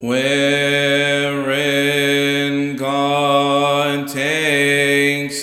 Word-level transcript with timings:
wherein 0.00 1.56
God 2.76 4.06
takes 4.08 5.42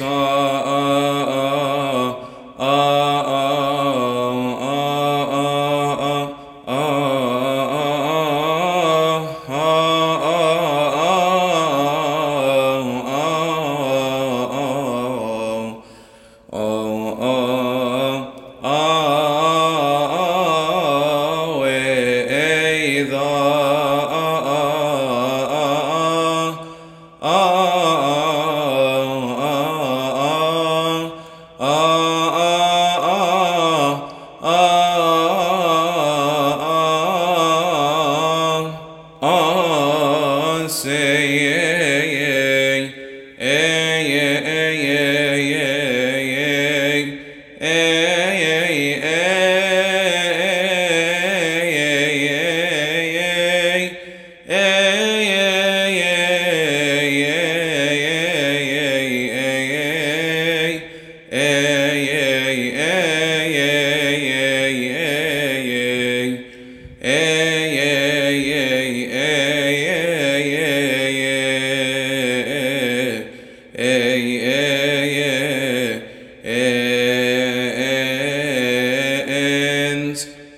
Hey. 39.53 41.34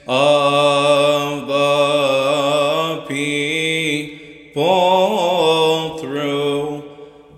Of 0.07 1.47
the 1.47 3.05
people 3.07 4.67
through 5.97 6.83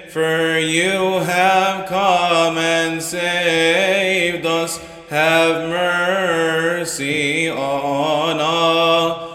for 0.10 0.58
you 0.58 1.20
have 1.20 1.88
come 1.88 2.58
and 2.58 3.04
saved 3.04 4.48
us. 4.48 4.80
Have 5.12 5.70
mercy 5.70 7.52
on 7.52 8.40
us. 8.40 9.30